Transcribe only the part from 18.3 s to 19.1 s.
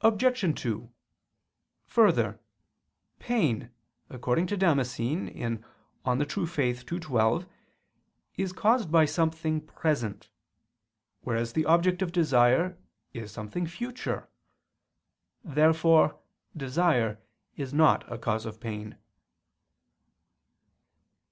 of pain.